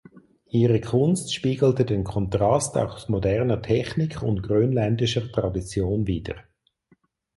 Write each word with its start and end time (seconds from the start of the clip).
Ihre 0.49 0.81
Kunst 0.81 1.31
spiegelte 1.31 1.85
den 1.85 2.03
Kontrast 2.03 2.75
aus 2.75 3.07
moderner 3.07 3.61
Technik 3.61 4.23
und 4.23 4.41
grönländischer 4.41 5.31
Tradition 5.31 6.07
wider. 6.07 6.37